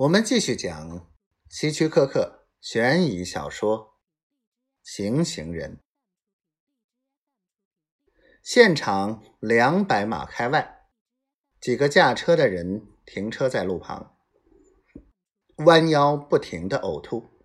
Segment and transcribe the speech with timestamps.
[0.00, 1.12] 我们继续讲
[1.50, 3.78] 希区柯克悬疑小说
[4.82, 5.76] 《行刑人》。
[8.42, 10.86] 现场两百码开外，
[11.60, 14.16] 几个驾车的人停车在路旁，
[15.66, 17.38] 弯腰不停的呕吐。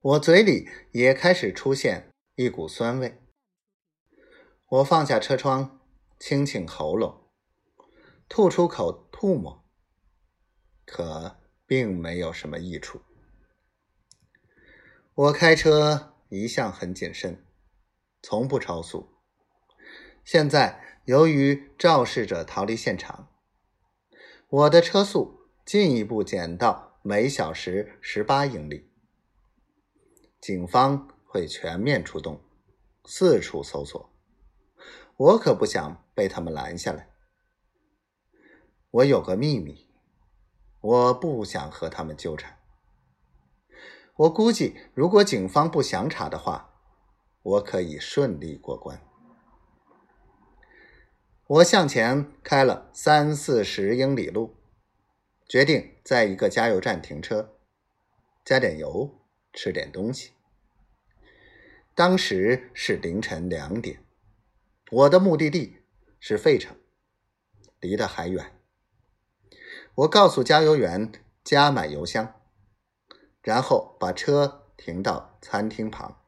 [0.00, 3.22] 我嘴里也开始出现一股酸味。
[4.66, 5.80] 我放下车窗，
[6.18, 7.32] 清清喉咙，
[8.28, 9.59] 吐出口吐沫。
[10.90, 11.36] 可
[11.66, 13.00] 并没有什么益处。
[15.14, 17.46] 我开车一向很谨慎，
[18.20, 19.08] 从不超速。
[20.24, 23.28] 现在由于肇事者逃离现场，
[24.48, 28.90] 我的车速进一步减到每小时十八英里。
[30.40, 32.42] 警方会全面出动，
[33.04, 34.12] 四处搜索。
[35.16, 37.10] 我可不想被他们拦下来。
[38.90, 39.89] 我有个秘密。
[40.80, 42.58] 我不想和他们纠缠。
[44.16, 46.74] 我估计，如果警方不详查的话，
[47.42, 49.00] 我可以顺利过关。
[51.46, 54.56] 我向前开了三四十英里路，
[55.48, 57.56] 决定在一个加油站停车，
[58.44, 59.20] 加点油，
[59.52, 60.32] 吃点东西。
[61.94, 64.04] 当时是凌晨两点，
[64.90, 65.78] 我的目的地
[66.20, 66.76] 是费城，
[67.80, 68.59] 离得还远。
[69.96, 72.34] 我告诉加油员加满油箱，
[73.42, 76.20] 然后把车停到餐厅旁，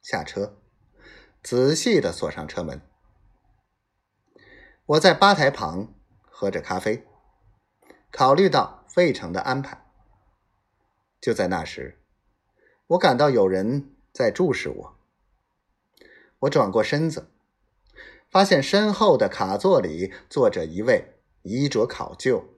[0.00, 0.56] 下车，
[1.42, 2.80] 仔细的锁上车门。
[4.86, 5.92] 我在吧台旁
[6.30, 7.06] 喝着咖啡，
[8.10, 9.84] 考虑到费城的安排。
[11.20, 12.00] 就在那时，
[12.88, 14.96] 我感到有人在注视我。
[16.40, 17.30] 我转过身子，
[18.30, 22.48] 发现身后的卡座里坐着一位衣着考究。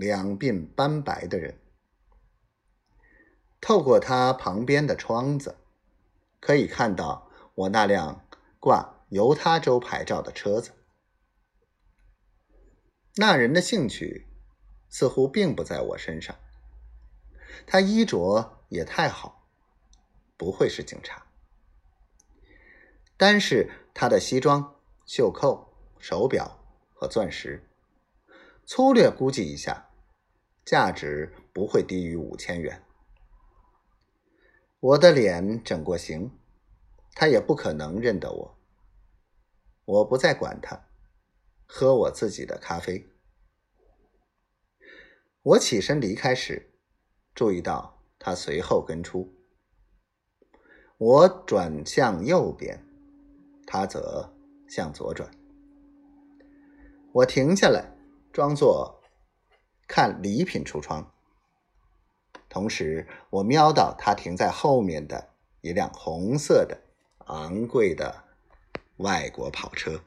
[0.00, 1.60] 两鬓斑白的人，
[3.60, 5.58] 透过他旁边的窗子，
[6.40, 8.26] 可以看到我那辆
[8.58, 10.70] 挂犹他州牌照的车子。
[13.16, 14.26] 那人的兴趣
[14.88, 16.34] 似乎并不在我身上。
[17.66, 19.46] 他衣着也太好，
[20.38, 21.26] 不会是警察。
[23.18, 26.58] 单是他的西装、袖扣、手表
[26.94, 27.68] 和钻石，
[28.64, 29.88] 粗略估计一下。
[30.64, 32.82] 价值不会低于五千元。
[34.78, 36.30] 我的脸整过形，
[37.14, 38.58] 他也不可能认得我。
[39.84, 40.88] 我不再管他，
[41.66, 43.08] 喝我自己的咖啡。
[45.42, 46.72] 我起身离开时，
[47.34, 49.34] 注意到他随后跟出。
[50.98, 52.86] 我转向右边，
[53.66, 54.32] 他则
[54.68, 55.30] 向左转。
[57.12, 57.96] 我停下来，
[58.32, 58.99] 装作。
[59.92, 61.10] 看礼品橱窗，
[62.48, 65.30] 同时我瞄到他停在后面的
[65.62, 66.80] 一辆红色的
[67.26, 68.22] 昂贵的
[68.98, 70.00] 外国跑车。